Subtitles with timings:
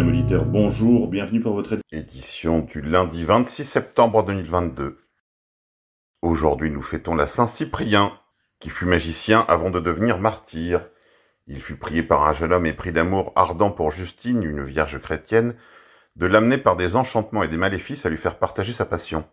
[0.00, 4.96] Bonjour, bienvenue pour votre édition du lundi 26 septembre 2022.
[6.22, 8.12] Aujourd'hui nous fêtons la Saint-Cyprien,
[8.60, 10.86] qui fut magicien avant de devenir martyr.
[11.48, 15.56] Il fut prié par un jeune homme épris d'amour ardent pour Justine, une vierge chrétienne,
[16.14, 19.24] de l'amener par des enchantements et des maléfices à lui faire partager sa passion.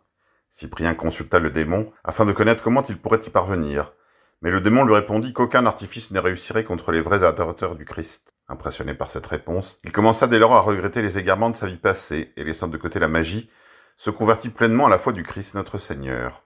[0.50, 3.94] Cyprien consulta le démon afin de connaître comment il pourrait y parvenir.
[4.41, 8.34] Mais le démon lui répondit qu'aucun artifice ne réussirait contre les vrais adorateurs du Christ.
[8.48, 11.77] Impressionné par cette réponse, il commença dès lors à regretter les égarements de sa vie
[11.77, 13.49] passée, et laissant de côté la magie,
[13.98, 16.44] se convertit pleinement à la foi du Christ notre Seigneur.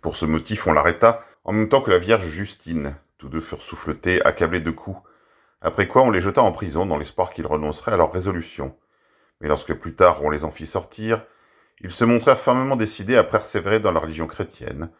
[0.00, 2.96] Pour ce motif, on l'arrêta, en même temps que la Vierge Justine.
[3.18, 5.00] Tous deux furent souffletés, accablés de coups,
[5.60, 8.76] après quoi on les jeta en prison dans l'espoir qu'ils renonceraient à leur résolution.
[9.40, 11.24] Mais lorsque plus tard on les en fit sortir,
[11.80, 14.90] ils se montrèrent fermement décidés à persévérer dans la religion chrétienne.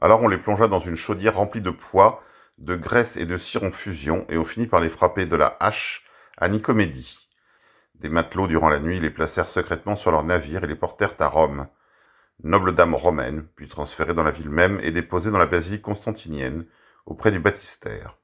[0.00, 2.22] Alors on les plongea dans une chaudière remplie de poids,
[2.58, 5.56] de graisse et de cire en fusion, et on finit par les frapper de la
[5.60, 6.04] hache
[6.36, 7.28] à Nicomédie.
[7.96, 11.28] Des matelots, durant la nuit, les placèrent secrètement sur leur navire et les portèrent à
[11.28, 11.66] Rome.
[12.42, 16.66] Noble dame romaine, puis transférée dans la ville même et déposée dans la basilique constantinienne,
[17.06, 18.18] auprès du baptistère.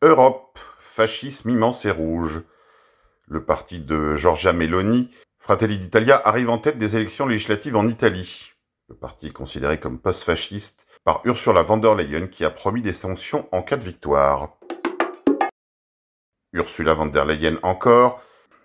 [0.00, 2.42] Europe, fascisme immense et rouge.
[3.26, 5.10] Le parti de Giorgia Meloni
[5.44, 8.52] Fratelli d'Italia arrive en tête des élections législatives en Italie.
[8.88, 13.46] Le parti considéré comme post-fasciste par Ursula von der Leyen qui a promis des sanctions
[13.52, 14.56] en cas de victoire.
[16.54, 18.22] Ursula von der Leyen encore.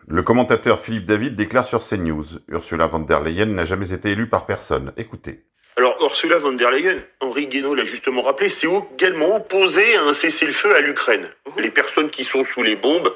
[0.07, 4.29] Le commentateur Philippe David déclare sur CNews Ursula von der Leyen n'a jamais été élue
[4.29, 4.93] par personne.
[4.95, 5.43] Écoutez.
[5.75, 10.13] Alors Ursula von der Leyen, Henri Guénaud l'a justement rappelé, c'est également opposé à un
[10.13, 11.29] cessez-le-feu à l'Ukraine.
[11.57, 13.13] Les personnes qui sont sous les bombes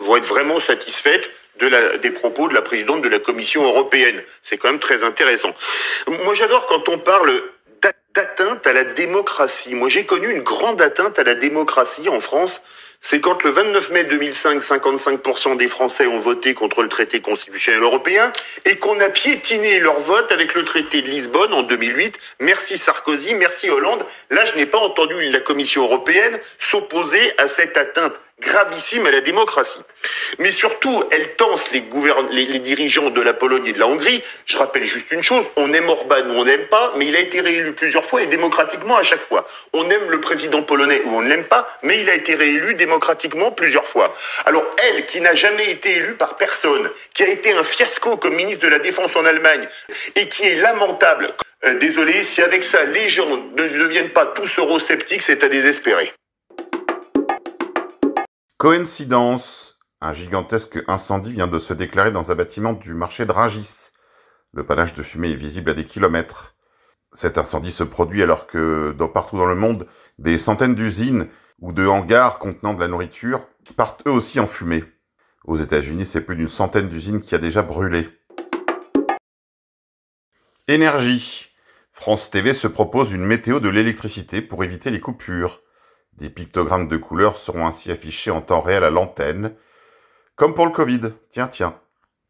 [0.00, 4.22] vont être vraiment satisfaites de la, des propos de la présidente de la Commission européenne.
[4.42, 5.54] C'est quand même très intéressant.
[6.24, 7.42] Moi, j'adore quand on parle
[8.16, 9.74] d'atteinte à la démocratie.
[9.74, 12.62] Moi, j'ai connu une grande atteinte à la démocratie en France.
[13.00, 17.82] C'est quand le 29 mai 2005, 55% des Français ont voté contre le traité constitutionnel
[17.82, 18.32] européen
[18.64, 22.18] et qu'on a piétiné leur vote avec le traité de Lisbonne en 2008.
[22.40, 24.04] Merci Sarkozy, merci Hollande.
[24.30, 28.14] Là, je n'ai pas entendu la Commission européenne s'opposer à cette atteinte
[28.56, 29.80] gravissime à la démocratie.
[30.38, 31.82] Mais surtout, elle tense les,
[32.30, 34.22] les, dirigeants de la Pologne et de la Hongrie.
[34.44, 37.20] Je rappelle juste une chose, on aime Orban ou on n'aime pas, mais il a
[37.20, 39.48] été réélu plusieurs fois et démocratiquement à chaque fois.
[39.72, 42.74] On aime le président polonais ou on ne l'aime pas, mais il a été réélu
[42.74, 44.14] démocratiquement plusieurs fois.
[44.44, 48.34] Alors elle, qui n'a jamais été élue par personne, qui a été un fiasco comme
[48.34, 49.66] ministre de la Défense en Allemagne,
[50.14, 54.58] et qui est lamentable, euh, désolé, si avec ça les gens ne deviennent pas tous
[54.58, 56.12] eurosceptiques, c'est à désespérer.
[58.58, 59.78] Coïncidence.
[60.00, 63.90] Un gigantesque incendie vient de se déclarer dans un bâtiment du marché de Rungis.
[64.54, 66.54] Le panache de fumée est visible à des kilomètres.
[67.12, 69.86] Cet incendie se produit alors que, dans, partout dans le monde,
[70.18, 71.28] des centaines d'usines
[71.60, 73.46] ou de hangars contenant de la nourriture
[73.76, 74.84] partent eux aussi en fumée.
[75.44, 78.08] Aux États-Unis, c'est plus d'une centaine d'usines qui a déjà brûlé.
[80.66, 81.50] Énergie.
[81.92, 85.60] France TV se propose une météo de l'électricité pour éviter les coupures.
[86.16, 89.54] Des pictogrammes de couleurs seront ainsi affichés en temps réel à l'antenne,
[90.34, 91.78] comme pour le Covid, tiens tiens,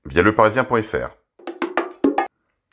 [0.05, 1.17] via leparisien.fr.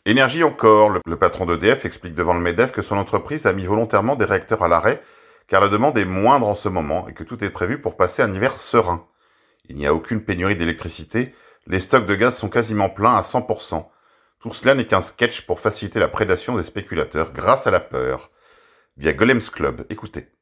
[0.06, 4.16] Énergie encore, le, patron d'EDF explique devant le MEDEF que son entreprise a mis volontairement
[4.16, 5.02] des réacteurs à l'arrêt
[5.48, 8.22] car la demande est moindre en ce moment et que tout est prévu pour passer
[8.22, 9.06] un hiver serein.
[9.70, 11.36] Il n'y a aucune pénurie d'électricité,
[11.68, 13.86] les stocks de gaz sont quasiment pleins à 100%.
[14.40, 18.32] Tout cela n'est qu'un sketch pour faciliter la prédation des spéculateurs grâce à la peur.
[18.98, 20.33] Via Golems Club, écoutez.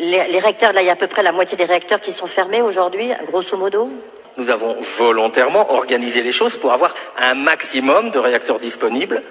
[0.00, 2.26] Les, réacteurs, là, il y a à peu près la moitié des réacteurs qui sont
[2.26, 3.88] fermés aujourd'hui, grosso modo
[4.36, 9.22] Nous avons volontairement organisé les choses pour avoir un maximum de réacteurs disponibles.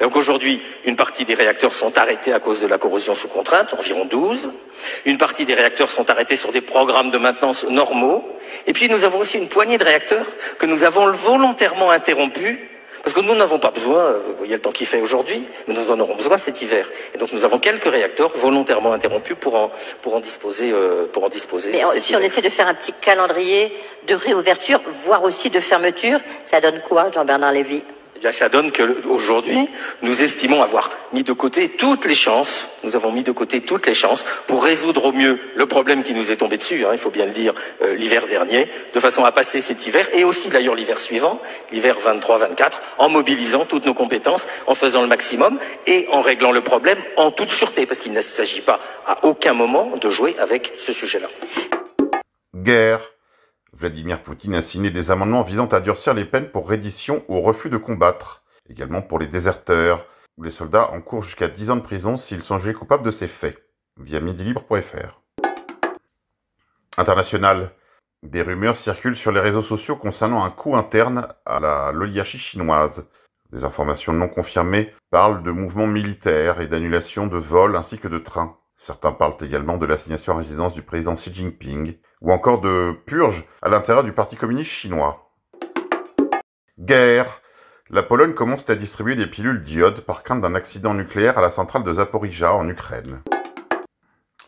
[0.00, 3.74] Donc aujourd'hui, une partie des réacteurs sont arrêtés à cause de la corrosion sous contrainte,
[3.74, 4.50] environ 12.
[5.04, 8.28] Une partie des réacteurs sont arrêtés sur des programmes de maintenance normaux.
[8.66, 10.26] Et puis nous avons aussi une poignée de réacteurs
[10.58, 12.58] que nous avons volontairement interrompus
[13.04, 15.74] parce que nous n'avons pas besoin, euh, vous voyez le temps qu'il fait aujourd'hui, mais
[15.74, 16.88] nous en aurons besoin cet hiver.
[17.14, 19.70] Et donc nous avons quelques réacteurs volontairement interrompus pour en,
[20.00, 20.72] pour en disposer.
[20.72, 23.72] Euh, pour en disposer mais si on essaie de faire un petit calendrier
[24.06, 27.82] de réouverture, voire aussi de fermeture, ça donne quoi, Jean-Bernard Lévy?
[28.32, 29.68] Ça donne qu'aujourd'hui,
[30.02, 33.86] nous estimons avoir mis de côté toutes les chances, nous avons mis de côté toutes
[33.86, 36.98] les chances pour résoudre au mieux le problème qui nous est tombé dessus, hein, il
[36.98, 40.48] faut bien le dire, euh, l'hiver dernier, de façon à passer cet hiver, et aussi
[40.48, 41.40] d'ailleurs l'hiver suivant,
[41.72, 46.62] l'hiver 23-24, en mobilisant toutes nos compétences, en faisant le maximum et en réglant le
[46.62, 50.72] problème en toute sûreté, parce qu'il ne s'agit pas à aucun moment de jouer avec
[50.76, 51.28] ce sujet-là.
[52.54, 53.13] Guerre
[53.76, 57.70] Vladimir Poutine a signé des amendements visant à durcir les peines pour reddition ou refus
[57.70, 60.06] de combattre, également pour les déserteurs,
[60.38, 63.26] où les soldats encourent jusqu'à 10 ans de prison s'ils sont jugés coupables de ces
[63.26, 63.68] faits,
[64.00, 65.20] via midilibre.fr.
[66.96, 67.72] International.
[68.22, 73.10] des rumeurs circulent sur les réseaux sociaux concernant un coup interne à la l'oligarchie chinoise.
[73.50, 78.18] Des informations non confirmées parlent de mouvements militaires et d'annulation de vols ainsi que de
[78.18, 78.56] trains.
[78.76, 83.44] Certains parlent également de l'assignation à résidence du président Xi Jinping, ou encore de purges
[83.62, 85.32] à l'intérieur du Parti communiste chinois.
[86.78, 87.40] Guerre.
[87.90, 91.50] La Pologne commence à distribuer des pilules d'iode par crainte d'un accident nucléaire à la
[91.50, 93.22] centrale de Zaporizhia en Ukraine.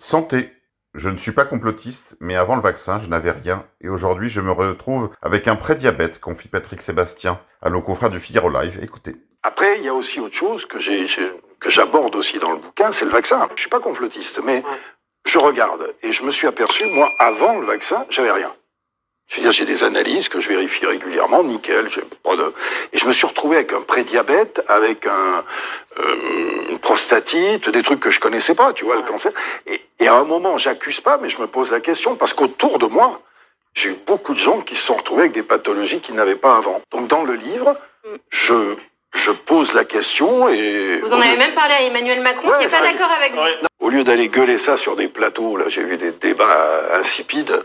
[0.01, 0.53] Santé.
[0.95, 4.41] Je ne suis pas complotiste, mais avant le vaccin, je n'avais rien, et aujourd'hui, je
[4.41, 8.79] me retrouve avec un prédiabète, confie Patrick Sébastien à nos confrères du Figaro Live.
[8.83, 9.26] Écoutez.
[9.47, 12.59] Après, il y a aussi autre chose que j'ai, j'ai- que j'aborde aussi dans le
[12.59, 13.49] bouquin, c'est le vaccin.
[13.55, 14.65] Je suis pas complotiste, mais
[15.25, 18.53] je regarde et je me suis aperçu, moi, avant le vaccin, j'avais rien.
[19.29, 22.53] Je veux dire, j'ai des analyses que je vérifie régulièrement, nickel, j'ai pas de...
[22.93, 25.45] Et je me suis retrouvé avec un prédiabète, avec un,
[26.01, 26.17] euh,
[26.71, 29.33] une prostatite, des trucs que je connaissais pas, tu vois, le cancer.
[29.67, 32.79] Et, et à un moment, j'accuse pas, mais je me pose la question, parce qu'autour
[32.79, 33.21] de moi,
[33.75, 36.57] j'ai eu beaucoup de gens qui se sont retrouvés avec des pathologies qu'ils n'avaient pas
[36.57, 36.81] avant.
[36.93, 37.77] Donc dans le livre,
[38.31, 38.75] je,
[39.15, 41.01] je pose la question et...
[41.01, 43.41] Vous en avez même parlé à Emmanuel Macron Ouais, qui n'est pas d'accord avec vous.
[43.81, 47.63] Au lieu d'aller gueuler ça sur des plateaux, là j'ai vu des débats insipides,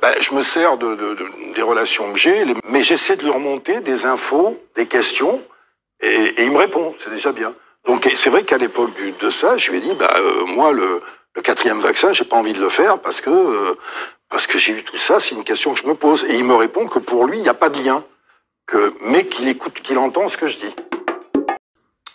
[0.00, 3.30] ben, je me sers de, de- de- des relations que j'ai, mais j'essaie de lui
[3.30, 5.42] remonter des infos, des questions,
[6.00, 7.52] et, et il me répond, c'est déjà bien.
[7.86, 8.90] Donc c'est vrai qu'à l'époque
[9.20, 11.00] de ça, je lui ai dit, bah, euh, moi le,
[11.34, 13.74] le quatrième vaccin, j'ai pas envie de le faire parce que euh,
[14.28, 16.24] parce que j'ai vu tout ça, c'est une question que je me pose.
[16.28, 18.02] Et il me répond que pour lui, il n'y a pas de lien,
[18.66, 20.76] que mais qu'il écoute, qu'il entend ce que je dis.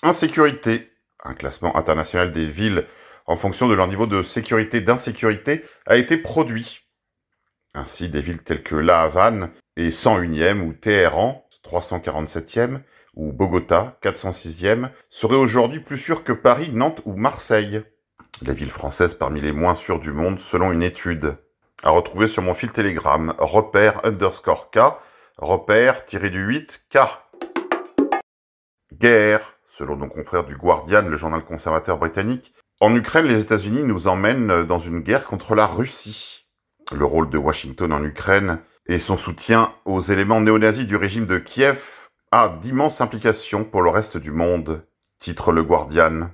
[0.03, 0.91] Insécurité.
[1.23, 2.87] Un classement international des villes
[3.27, 6.81] en fonction de leur niveau de sécurité d'insécurité a été produit.
[7.73, 12.81] Ainsi, des villes telles que La Havane est 101e ou Téhéran 347e
[13.15, 17.83] ou Bogota 406e seraient aujourd'hui plus sûres que Paris, Nantes ou Marseille.
[18.41, 21.35] Les villes françaises parmi les moins sûres du monde selon une étude.
[21.83, 24.79] À retrouver sur mon fil Telegram, repère underscore K,
[25.41, 26.99] repère tiré du 8 K.
[28.93, 29.57] Guerre.
[29.67, 34.63] Selon nos confrères du Guardian, le journal conservateur britannique, en Ukraine, les États-Unis nous emmènent
[34.63, 36.47] dans une guerre contre la Russie.
[36.91, 41.39] Le rôle de Washington en Ukraine et son soutien aux éléments néo-nazis du régime de
[41.39, 44.85] Kiev a d'immenses implications pour le reste du monde,
[45.19, 46.29] titre le Guardian.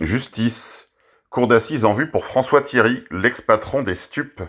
[0.00, 0.90] Justice.
[1.30, 4.42] Cour d'assises en vue pour François Thierry, l'ex-patron des stupes.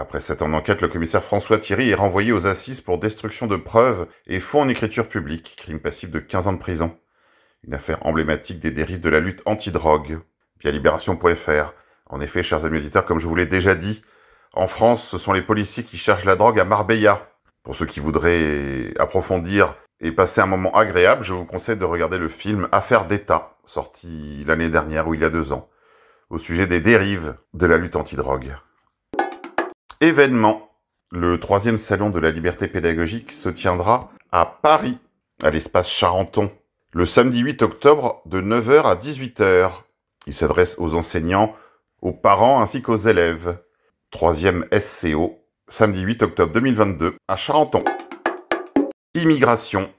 [0.00, 3.56] Après cette en enquête, le commissaire François Thierry est renvoyé aux assises pour destruction de
[3.56, 6.96] preuves et faux en écriture publique, crime passif de 15 ans de prison.
[7.64, 10.20] Une affaire emblématique des dérives de la lutte anti-drogue.
[10.58, 11.74] Via libération.fr.
[12.06, 14.02] En effet, chers amis auditeurs, comme je vous l'ai déjà dit,
[14.54, 17.28] en France, ce sont les policiers qui cherchent la drogue à Marbella.
[17.62, 22.16] Pour ceux qui voudraient approfondir et passer un moment agréable, je vous conseille de regarder
[22.16, 25.68] le film Affaire d'État, sorti l'année dernière ou il y a deux ans,
[26.30, 28.56] au sujet des dérives de la lutte anti-drogue.
[30.02, 30.70] Événement.
[31.10, 34.96] Le troisième salon de la liberté pédagogique se tiendra à Paris,
[35.42, 36.50] à l'espace Charenton,
[36.94, 39.70] le samedi 8 octobre de 9h à 18h.
[40.26, 41.54] Il s'adresse aux enseignants,
[42.00, 43.58] aux parents ainsi qu'aux élèves.
[44.10, 47.84] Troisième SCO, samedi 8 octobre 2022 à Charenton.
[49.12, 49.90] Immigration.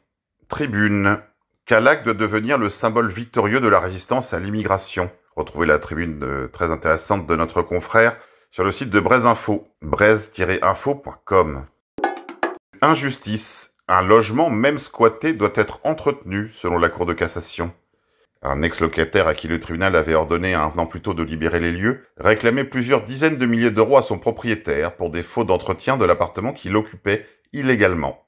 [0.47, 1.19] Tribune.
[1.67, 5.11] Calac doit devenir le symbole victorieux de la résistance à l'immigration?
[5.35, 8.17] Retrouvez la tribune euh, très intéressante de notre confrère
[8.51, 11.65] sur le site de Braisinfo, braise-info.com.
[12.81, 13.77] Injustice.
[13.87, 17.71] Un logement, même squatté, doit être entretenu, selon la Cour de cassation.
[18.41, 21.71] Un ex-locataire à qui le tribunal avait ordonné un an plus tôt de libérer les
[21.71, 26.51] lieux réclamait plusieurs dizaines de milliers d'euros à son propriétaire pour défaut d'entretien de l'appartement
[26.51, 28.25] qu'il occupait illégalement.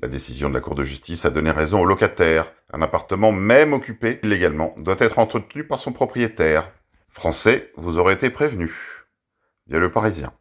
[0.00, 2.52] La décision de la Cour de justice a donné raison au locataire.
[2.72, 6.70] Un appartement, même occupé illégalement, doit être entretenu par son propriétaire.
[7.10, 8.91] Français, vous aurez été prévenu.
[9.68, 10.32] Via le Parisien.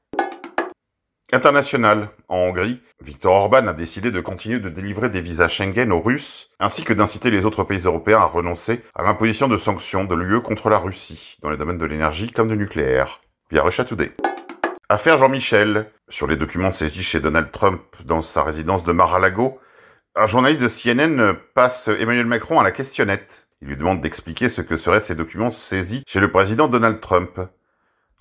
[1.32, 2.10] International.
[2.28, 6.50] En Hongrie, Viktor Orban a décidé de continuer de délivrer des visas Schengen aux Russes,
[6.60, 10.42] ainsi que d'inciter les autres pays européens à renoncer à l'imposition de sanctions de l'UE
[10.42, 13.22] contre la Russie, dans les domaines de l'énergie comme du nucléaire.
[13.52, 14.12] Via Russia Today.
[14.90, 15.90] Affaire Jean-Michel.
[16.10, 19.60] Sur les documents saisis chez Donald Trump dans sa résidence de Mar-a-Lago,
[20.16, 23.48] un journaliste de CNN passe Emmanuel Macron à la questionnette.
[23.62, 27.40] Il lui demande d'expliquer ce que seraient ces documents saisis chez le président Donald Trump.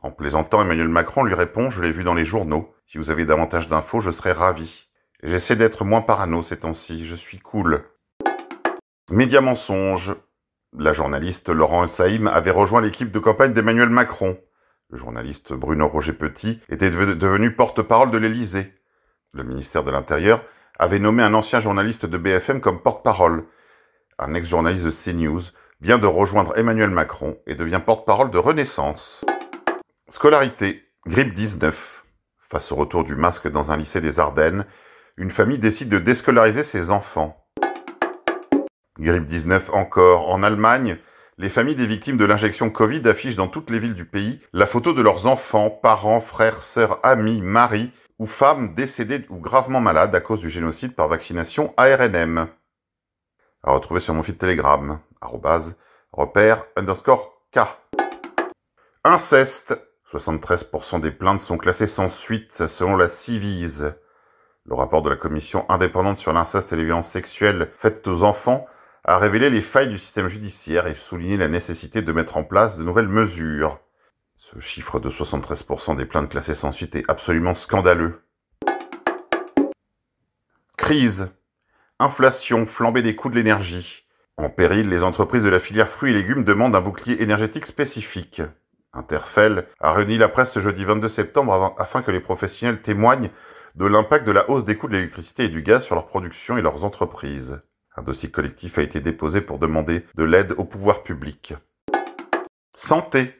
[0.02, 2.74] En plaisantant, Emmanuel Macron lui répond «Je l'ai vu dans les journaux.
[2.86, 4.88] Si vous avez davantage d'infos, je serai ravi.
[5.22, 7.06] J'essaie d'être moins parano ces temps-ci.
[7.06, 7.84] Je suis cool.»
[9.10, 10.14] Média mensonge.
[10.78, 14.38] La journaliste Laurent Saïm avait rejoint l'équipe de campagne d'Emmanuel Macron.
[14.88, 18.72] Le journaliste Bruno Roger Petit était dev- devenu porte-parole de l'Élysée.
[19.34, 20.42] Le ministère de l'Intérieur
[20.78, 23.44] avait nommé un ancien journaliste de BFM comme porte-parole.
[24.18, 25.40] Un ex-journaliste de CNews
[25.80, 29.24] vient de rejoindre Emmanuel Macron et devient porte-parole de Renaissance.
[30.10, 30.82] Scolarité.
[31.06, 32.04] Grippe 19.
[32.40, 34.66] Face au retour du masque dans un lycée des Ardennes,
[35.16, 37.46] une famille décide de déscolariser ses enfants.
[38.98, 40.28] Grippe 19 encore.
[40.28, 40.98] En Allemagne,
[41.38, 44.66] les familles des victimes de l'injection Covid affichent dans toutes les villes du pays la
[44.66, 50.14] photo de leurs enfants, parents, frères, sœurs, amis, maris ou femmes décédées ou gravement malades
[50.14, 52.48] à cause du génocide par vaccination ARNM.
[53.62, 54.98] À retrouver sur mon fil Telegram,
[56.12, 57.60] repère, underscore K.
[59.04, 59.89] Inceste.
[60.12, 63.94] 73% des plaintes sont classées sans suite selon la Civise.
[64.66, 68.66] Le rapport de la commission indépendante sur l'inceste et les violences sexuelles faites aux enfants
[69.04, 72.76] a révélé les failles du système judiciaire et souligné la nécessité de mettre en place
[72.76, 73.78] de nouvelles mesures.
[74.36, 78.24] Ce chiffre de 73% des plaintes classées sans suite est absolument scandaleux.
[80.76, 81.36] Crise.
[82.00, 84.06] Inflation, flambée des coûts de l'énergie.
[84.36, 88.42] En péril, les entreprises de la filière fruits et légumes demandent un bouclier énergétique spécifique.
[88.92, 93.30] Interfell a réuni la presse ce jeudi 22 septembre afin que les professionnels témoignent
[93.76, 96.58] de l'impact de la hausse des coûts de l'électricité et du gaz sur leur production
[96.58, 97.62] et leurs entreprises.
[97.96, 101.54] Un dossier collectif a été déposé pour demander de l'aide au pouvoir public.
[102.74, 103.36] Santé.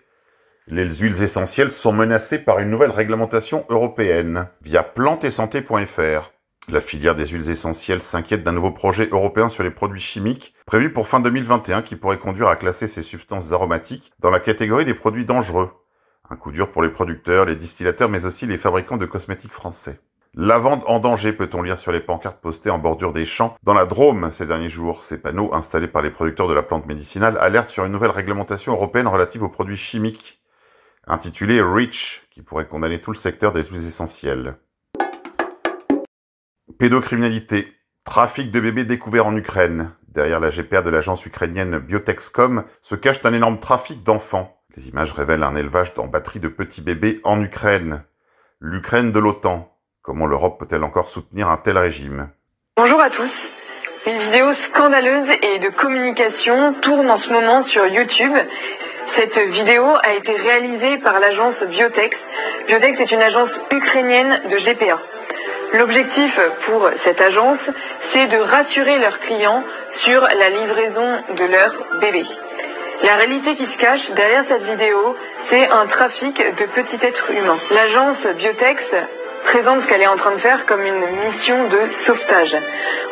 [0.66, 6.32] Les huiles essentielles sont menacées par une nouvelle réglementation européenne via plantesanté.fr.
[6.68, 10.92] La filière des huiles essentielles s'inquiète d'un nouveau projet européen sur les produits chimiques prévu
[10.92, 14.94] pour fin 2021 qui pourrait conduire à classer ces substances aromatiques dans la catégorie des
[14.94, 15.70] produits dangereux.
[16.28, 20.00] Un coup dur pour les producteurs, les distillateurs mais aussi les fabricants de cosmétiques français.
[20.34, 23.84] Lavande en danger, peut-on lire sur les pancartes postées en bordure des champs dans la
[23.84, 25.02] Drôme ces derniers jours.
[25.02, 28.72] Ces panneaux installés par les producteurs de la plante médicinale alertent sur une nouvelle réglementation
[28.72, 30.40] européenne relative aux produits chimiques,
[31.08, 34.56] intitulée REACH, qui pourrait condamner tout le secteur des huiles essentielles.
[36.80, 37.74] Pédocriminalité.
[38.06, 39.90] Trafic de bébés découvert en Ukraine.
[40.08, 44.56] Derrière la GPA de l'agence ukrainienne Biotexcom se cache un énorme trafic d'enfants.
[44.74, 48.02] Les images révèlent un élevage en batterie de petits bébés en Ukraine.
[48.60, 49.70] L'Ukraine de l'OTAN.
[50.00, 52.30] Comment l'Europe peut-elle encore soutenir un tel régime?
[52.78, 53.52] Bonjour à tous.
[54.06, 58.32] Une vidéo scandaleuse et de communication tourne en ce moment sur YouTube.
[59.04, 62.26] Cette vidéo a été réalisée par l'agence Biotex.
[62.68, 64.98] Biotex est une agence ukrainienne de GPA.
[65.72, 69.62] L'objectif pour cette agence, c'est de rassurer leurs clients
[69.92, 72.24] sur la livraison de leur bébé.
[73.02, 77.58] La réalité qui se cache derrière cette vidéo, c'est un trafic de petits êtres humains.
[77.70, 78.96] L'agence Biotex
[79.44, 82.56] présente ce qu'elle est en train de faire comme une mission de sauvetage.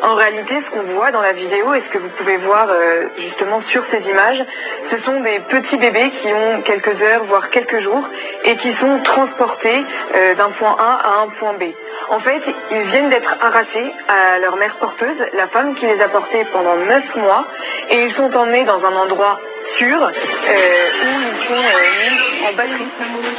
[0.02, 3.08] En réalité, ce qu'on voit dans la vidéo et ce que vous pouvez voir euh,
[3.16, 4.44] justement sur ces images,
[4.84, 8.08] ce sont des petits bébés qui ont quelques heures, voire quelques jours,
[8.44, 11.64] et qui sont transportés euh, d'un point A à un point B.
[12.10, 16.08] En fait, ils viennent d'être arrachés à leur mère porteuse, la femme qui les a
[16.08, 17.44] portés pendant neuf mois,
[17.90, 22.84] et ils sont emmenés dans un endroit sûr euh, où ils sont mis en batterie.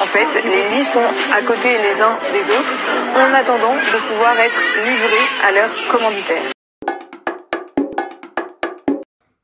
[0.01, 2.73] En fait, les lits sont à côté les uns des autres
[3.15, 6.43] en attendant de pouvoir être livrés à leur commanditaire.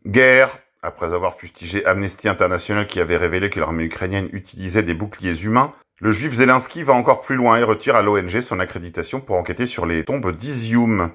[0.05, 0.57] Guerre.
[0.81, 5.73] Après avoir fustigé Amnesty International qui avait révélé que l'armée ukrainienne utilisait des boucliers humains,
[5.99, 9.65] le juif Zelensky va encore plus loin et retire à l'ONG son accréditation pour enquêter
[9.65, 11.11] sur les tombes d'Izium.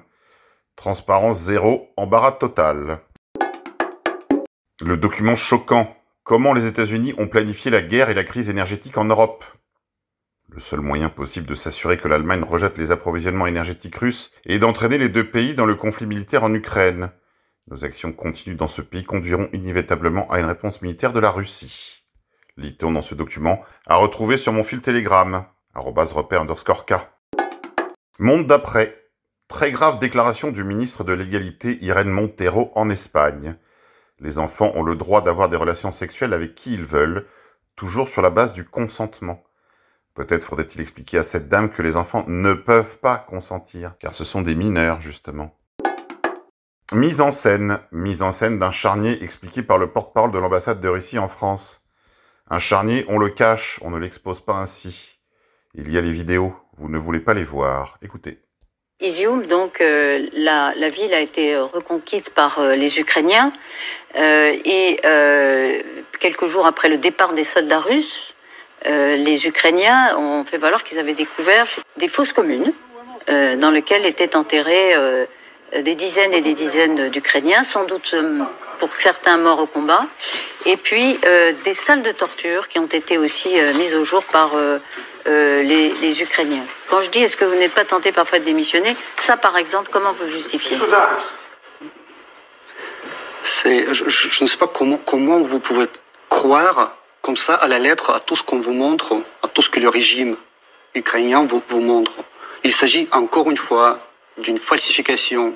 [0.75, 2.99] Transparence zéro, embarras total.
[4.83, 5.95] Le document choquant.
[6.23, 9.45] Comment les États-Unis ont planifié la guerre et la crise énergétique en Europe?
[10.49, 14.97] Le seul moyen possible de s'assurer que l'Allemagne rejette les approvisionnements énergétiques russes est d'entraîner
[14.97, 17.11] les deux pays dans le conflit militaire en Ukraine.
[17.69, 22.03] Nos actions continues dans ce pays conduiront inévitablement à une réponse militaire de la Russie.
[22.57, 25.45] Lit-on dans ce document, à retrouver sur mon fil Telegram.
[28.17, 28.97] Monde d'après.
[29.47, 33.57] Très grave déclaration du ministre de l'Égalité Irène Montero en Espagne.
[34.21, 37.25] Les enfants ont le droit d'avoir des relations sexuelles avec qui ils veulent,
[37.75, 39.43] toujours sur la base du consentement.
[40.13, 44.23] Peut-être faudrait-il expliquer à cette dame que les enfants ne peuvent pas consentir, car ce
[44.23, 45.57] sont des mineurs, justement.
[46.93, 47.79] Mise en scène.
[47.91, 51.83] Mise en scène d'un charnier expliqué par le porte-parole de l'ambassade de Russie en France.
[52.47, 55.19] Un charnier, on le cache, on ne l'expose pas ainsi.
[55.73, 57.97] Il y a les vidéos, vous ne voulez pas les voir.
[58.01, 58.43] Écoutez.
[59.01, 63.51] Izium, donc euh, la, ville a été reconquise par euh, les Ukrainiens
[64.15, 64.99] euh, et
[66.19, 68.35] quelques jours après le départ des soldats russes,
[68.85, 71.67] les Ukrainiens ont fait valoir qu'ils avaient découvert
[71.97, 72.73] des fosses communes
[73.27, 74.93] dans lesquelles étaient enterrés
[75.75, 78.15] des dizaines et des dizaines d'Ukrainiens, sans doute
[78.79, 80.05] pour certains morts au combat,
[80.65, 81.19] et puis
[81.63, 84.51] des salles de torture qui ont été aussi mises au jour par
[85.27, 86.63] euh, les, Ukrainiens.
[86.89, 89.89] Quand je dis est-ce que vous n'êtes pas tenté parfois de démissionner, ça par exemple,
[89.91, 90.77] comment vous le justifiez?
[93.43, 95.87] C'est, je, je, ne sais pas comment, comment vous pouvez
[96.29, 99.69] croire comme ça à la lettre à tout ce qu'on vous montre, à tout ce
[99.69, 100.35] que le régime
[100.95, 102.13] ukrainien vous, vous montre.
[102.63, 103.99] Il s'agit encore une fois
[104.37, 105.55] d'une falsification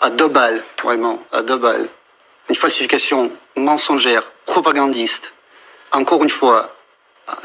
[0.00, 1.88] à deux balles, vraiment, à deux balles.
[2.48, 5.32] Une falsification mensongère, propagandiste.
[5.92, 6.74] Encore une fois,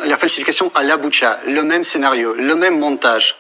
[0.04, 3.36] la falsification à la Boucha, le même scénario, le même montage,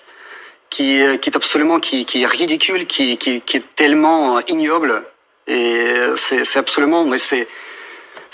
[0.69, 5.03] qui, qui est absolument, qui, qui est ridicule, qui, qui, qui est tellement ignoble.
[5.47, 7.47] Et c'est absolument, mais c'est,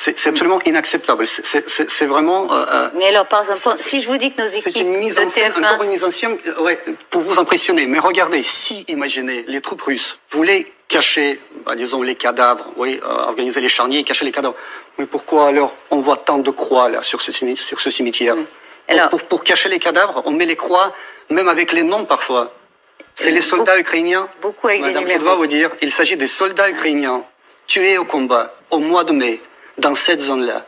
[0.01, 1.27] c'est absolument inacceptable.
[1.27, 2.47] C'est vraiment.
[2.51, 5.23] Euh, mais alors, par exemple, si je vous dis que nos équipes une mise de
[5.23, 7.85] en scène, TF1 encore une mise en scène, euh, ouais, pour vous impressionner.
[7.85, 13.07] Mais regardez, si, imaginez, les troupes russes voulaient cacher, bah, disons, les cadavres, oui, euh,
[13.07, 14.55] organiser les charniers, cacher les cadavres.
[14.97, 18.35] Mais pourquoi alors on voit tant de croix là sur ce, cimetière- sur ce cimetière
[18.87, 20.93] Alors- pour, pour cacher les cadavres, on met les croix,
[21.29, 22.53] même avec les noms parfois.
[23.15, 24.29] C'est les soldats ukrainiens.
[24.41, 27.23] beaucoup avec des Madame, je dois vous dire, il s'agit des soldats ukrainiens
[27.67, 29.41] tués au combat au mois de mai
[29.77, 30.65] dans cette zone-là.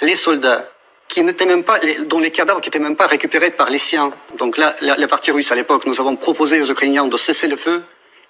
[0.00, 0.68] Les soldats
[1.08, 4.10] qui n'étaient même pas, dont les cadavres qui n'étaient même pas récupérés par les siens.
[4.38, 7.46] Donc là, la, la partie russe à l'époque, nous avons proposé aux Ukrainiens de cesser
[7.46, 7.82] le feu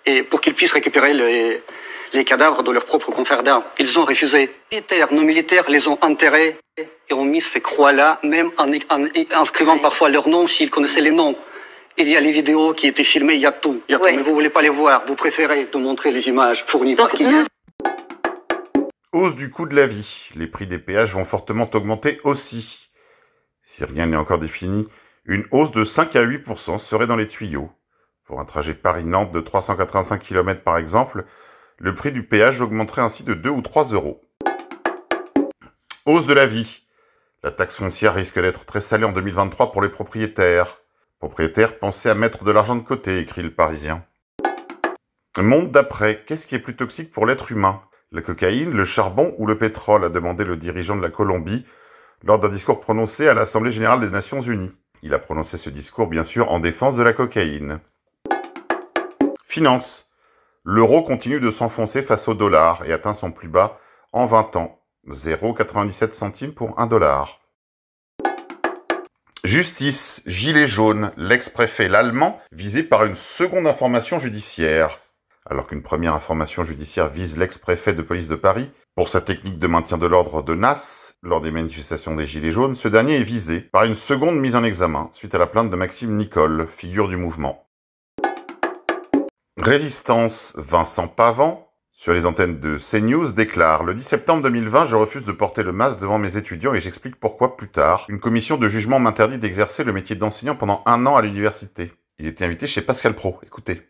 [0.04, 1.62] et pour qu'ils puissent récupérer les,
[2.16, 3.64] les cadavres de leurs propres confrères d'armes.
[3.78, 4.50] Ils ont refusé.
[4.73, 6.56] Les militaires, nos militaires les ont enterrés
[7.08, 9.08] et ont mis ces croix-là, même en, en-
[9.40, 11.37] inscrivant parfois leurs noms s'ils connaissaient les noms.
[11.99, 13.80] Il y a les vidéos qui étaient filmées, il y a tout.
[13.88, 14.04] Il y a tout.
[14.04, 14.12] Ouais.
[14.16, 17.25] Mais vous voulez pas les voir, vous préférez nous montrer les images fournies par qui
[17.25, 17.44] nous-
[19.12, 20.28] Hausse du coût de la vie.
[20.35, 22.88] Les prix des péages vont fortement augmenter aussi.
[23.62, 24.88] Si rien n'est encore défini,
[25.25, 27.70] une hausse de 5 à 8% serait dans les tuyaux.
[28.26, 31.25] Pour un trajet Paris-Nantes de 385 km par exemple,
[31.78, 34.23] le prix du péage augmenterait ainsi de 2 ou 3 euros.
[36.06, 36.83] Hausse de la vie.
[37.42, 40.79] La taxe foncière risque d'être très salée en 2023 pour les propriétaires.
[41.18, 44.05] Propriétaires, pensez à mettre de l'argent de côté, écrit le Parisien.
[45.38, 47.83] Monde d'après, qu'est-ce qui est plus toxique pour l'être humain?
[48.11, 50.05] La cocaïne, le charbon ou le pétrole?
[50.05, 51.66] A demandé le dirigeant de la Colombie
[52.22, 54.72] lors d'un discours prononcé à l'Assemblée générale des Nations unies.
[55.03, 57.81] Il a prononcé ce discours bien sûr en défense de la cocaïne.
[59.44, 60.06] Finance.
[60.68, 63.79] L'euro continue de s'enfoncer face au dollar et atteint son plus bas
[64.12, 67.38] en 20 ans, 0,97 centimes pour 1 dollar.
[69.44, 74.98] Justice, gilet jaune, l'ex-préfet l'allemand visé par une seconde information judiciaire.
[75.48, 79.68] Alors qu'une première information judiciaire vise l'ex-préfet de police de Paris pour sa technique de
[79.68, 83.61] maintien de l'ordre de Nas lors des manifestations des Gilets jaunes, ce dernier est visé
[83.61, 87.16] par une seconde mise en examen suite à la plainte de Maxime Nicole, figure du
[87.16, 87.65] mouvement.
[89.59, 95.25] Résistance, Vincent Pavant, sur les antennes de CNews, déclare Le 10 septembre 2020, je refuse
[95.25, 98.05] de porter le masque devant mes étudiants et j'explique pourquoi plus tard.
[98.11, 101.90] Une commission de jugement m'interdit d'exercer le métier d'enseignant pendant un an à l'université.
[102.19, 103.40] Il était invité chez Pascal Pro.
[103.45, 103.81] Écoutez.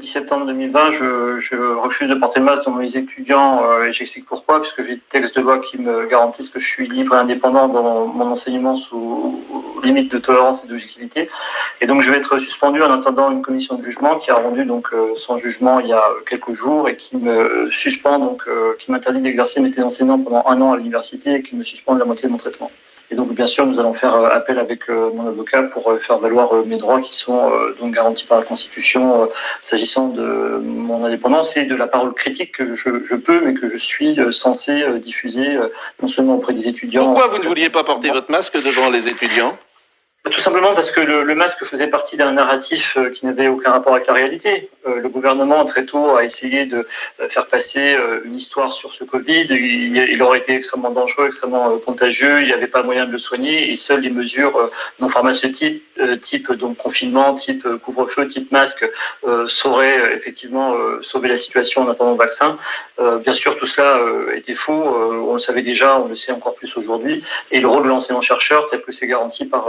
[0.00, 3.62] Donc le 10 septembre 2020, je, je refuse de porter le masque devant mes étudiants
[3.64, 6.66] euh, et j'explique pourquoi, puisque j'ai des textes de loi qui me garantissent que je
[6.66, 9.44] suis libre et indépendant dans mon enseignement sous
[9.82, 11.28] limite de tolérance et d'objectivité.
[11.82, 14.64] Et donc je vais être suspendu en attendant une commission de jugement qui a rendu
[14.64, 18.76] donc euh, son jugement il y a quelques jours et qui me suspend donc euh,
[18.78, 21.94] qui m'interdit d'exercer mes métier d'enseignant pendant un an à l'université et qui me suspend
[21.94, 22.70] de la moitié de mon traitement.
[23.12, 25.98] Et donc, bien sûr, nous allons faire euh, appel avec euh, mon avocat pour euh,
[25.98, 29.28] faire valoir mes droits qui sont donc garantis par la Constitution
[29.62, 33.68] s'agissant de mon indépendance et de la parole critique que je, je peux, mais que
[33.68, 35.58] je suis censé diffuser
[36.00, 37.06] non seulement auprès des étudiants.
[37.06, 39.56] Pourquoi vous ne vouliez pas porter votre masque devant les étudiants?
[40.28, 43.70] Tout simplement parce que le, le masque faisait partie d'un narratif euh, qui n'avait aucun
[43.70, 44.68] rapport avec la réalité.
[44.86, 46.86] Euh, le gouvernement, très tôt, a essayé de
[47.20, 49.46] euh, faire passer une histoire sur ce Covid.
[49.48, 52.42] Il, il aurait été extrêmement dangereux, extrêmement contagieux.
[52.42, 53.70] Il n'y avait pas moyen de le soigner.
[53.70, 55.82] Et seules les mesures non pharmaceutiques,
[56.20, 58.86] type donc confinement, type couvre-feu, type masque,
[59.46, 62.56] sauraient effectivement sauver la situation en attendant le vaccin.
[62.98, 63.98] Bien sûr, tout cela
[64.34, 64.82] était faux.
[65.28, 67.24] On le savait déjà, on le sait encore plus aujourd'hui.
[67.50, 69.66] Et le rôle de l'enseignant-chercheur, tel que c'est garanti par...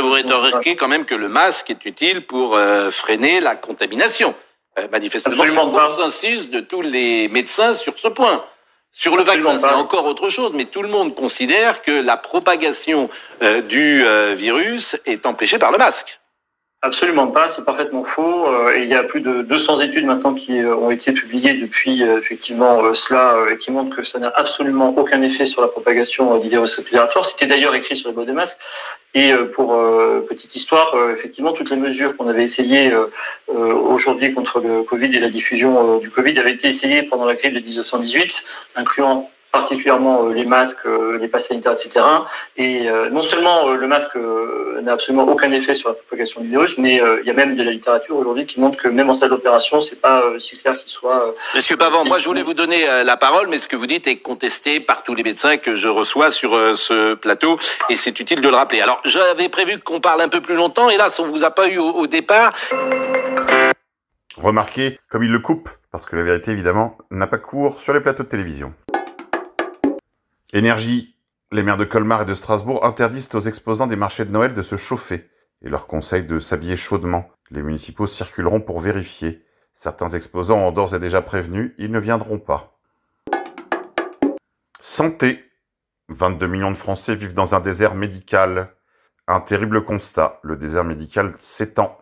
[0.00, 4.34] vous rétorquer quand même que le masque est utile pour euh, freiner la contamination.
[4.78, 5.86] Euh, manifestement, Absolument il y a pas.
[5.86, 8.42] consensus de tous les médecins sur ce point.
[8.90, 12.16] Sur le Absolument vaccin, c'est encore autre chose, mais tout le monde considère que la
[12.16, 13.10] propagation
[13.42, 16.20] euh, du euh, virus est empêchée par le masque.
[16.84, 18.48] Absolument pas, c'est parfaitement faux.
[18.48, 22.02] Euh, il y a plus de 200 études maintenant qui euh, ont été publiées depuis
[22.02, 26.36] euh, effectivement cela et qui montrent que ça n'a absolument aucun effet sur la propagation
[26.38, 27.24] du virus respiratoire.
[27.24, 28.58] C'était d'ailleurs écrit sur les boîtes de masques.
[29.14, 29.78] Et pour
[30.26, 32.90] petite histoire, effectivement, toutes les mesures qu'on avait essayées
[33.48, 37.52] aujourd'hui contre le Covid et la diffusion du Covid avaient été essayées pendant la crise
[37.52, 38.44] de 1918,
[38.76, 40.86] incluant particulièrement les masques,
[41.20, 42.00] les passes sanitaires, etc.
[42.56, 44.16] Et non seulement le masque
[44.82, 47.62] n'a absolument aucun effet sur la propagation du virus, mais il y a même de
[47.62, 50.90] la littérature aujourd'hui qui montre que même en salle d'opération, c'est pas si clair qu'il
[50.90, 51.34] soit.
[51.54, 54.16] Monsieur Pavant, moi je voulais vous donner la parole, mais ce que vous dites est
[54.16, 57.58] contesté par tous les médecins que je reçois sur ce plateau,
[57.90, 58.80] et c'est utile de le rappeler.
[58.80, 61.68] Alors j'avais prévu qu'on parle un peu plus longtemps, et là, on vous a pas
[61.68, 62.54] eu au départ.
[64.36, 68.00] Remarquez comme il le coupe, parce que la vérité, évidemment, n'a pas cours sur les
[68.00, 68.72] plateaux de télévision.
[70.54, 71.16] Énergie.
[71.50, 74.62] Les maires de Colmar et de Strasbourg interdisent aux exposants des marchés de Noël de
[74.62, 75.30] se chauffer
[75.62, 77.30] et leur conseillent de s'habiller chaudement.
[77.50, 79.46] Les municipaux circuleront pour vérifier.
[79.72, 82.78] Certains exposants ont d'ores et déjà prévenu, ils ne viendront pas.
[84.78, 85.42] Santé.
[86.10, 88.74] 22 millions de Français vivent dans un désert médical.
[89.28, 91.98] Un terrible constat, le désert médical s'étend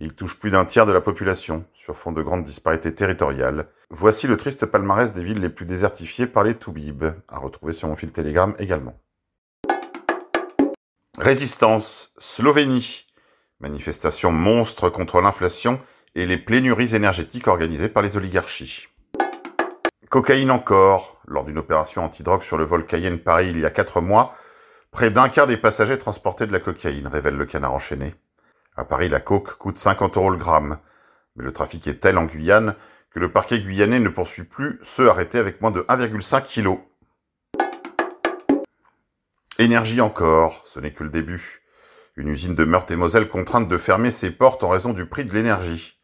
[0.00, 3.68] il touche plus d'un tiers de la population, sur fond de grandes disparités territoriales.
[3.90, 7.88] Voici le triste palmarès des villes les plus désertifiées par les Toubibs, à retrouver sur
[7.88, 8.98] mon fil Telegram également.
[11.18, 13.06] Résistance, Slovénie.
[13.60, 15.80] Manifestation monstre contre l'inflation
[16.14, 18.86] et les plénuries énergétiques organisées par les oligarchies.
[20.08, 21.20] Cocaïne encore.
[21.26, 24.34] Lors d'une opération antidrogue sur le vol Cayenne-Paris il y a quatre mois,
[24.92, 28.14] près d'un quart des passagers transportaient de la cocaïne, révèle le canard enchaîné.
[28.78, 30.78] À Paris, la coke coûte 50 euros le gramme.
[31.34, 32.76] Mais le trafic est tel en Guyane
[33.10, 36.78] que le parquet guyanais ne poursuit plus ceux arrêtés avec moins de 1,5 kg.
[39.58, 41.64] Énergie encore, ce n'est que le début.
[42.14, 45.98] Une usine de Meurthe-et-Moselle contrainte de fermer ses portes en raison du prix de l'énergie.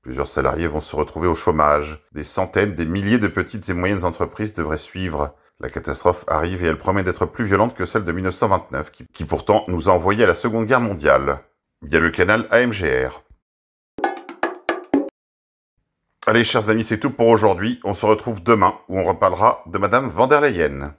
[0.00, 2.02] Plusieurs salariés vont se retrouver au chômage.
[2.12, 5.36] Des centaines, des milliers de petites et moyennes entreprises devraient suivre.
[5.60, 9.26] La catastrophe arrive et elle promet d'être plus violente que celle de 1929, qui, qui
[9.26, 11.42] pourtant nous a envoyés à la Seconde Guerre mondiale
[11.82, 13.22] via le canal AMGR.
[16.26, 17.80] Allez, chers amis, c'est tout pour aujourd'hui.
[17.84, 20.94] On se retrouve demain où on reparlera de Madame van der Leyen.